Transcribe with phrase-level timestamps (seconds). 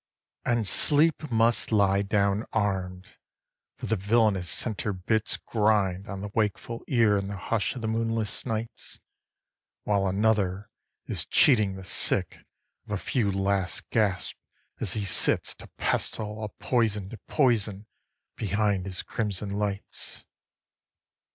[0.47, 0.57] 11.
[0.57, 3.05] And Sleep must lie down arm'd,
[3.75, 7.87] for the villainous centre bits Grind on the wakeful ear in the hush of the
[7.87, 8.99] moonless nights,
[9.83, 10.71] While another
[11.05, 12.39] is cheating the sick
[12.87, 14.39] of a few last gasps,
[14.79, 17.85] as he sits To pestle a poison'd poison
[18.35, 20.25] behind his crimson lights.